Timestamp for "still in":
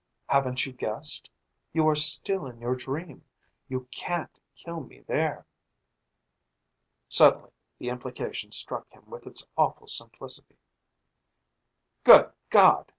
1.95-2.59